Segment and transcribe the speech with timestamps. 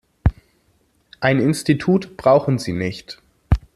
[1.19, 3.21] Ein Institut brauchen sie nicht.